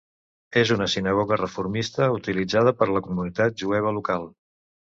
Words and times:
És 0.61 0.71
una 0.75 0.87
sinagoga 0.93 1.37
reformista, 1.41 2.09
utilitzada 2.17 2.75
per 2.81 2.91
la 2.97 3.05
comunitat 3.11 3.63
jueva 3.65 3.93
local. 4.01 4.31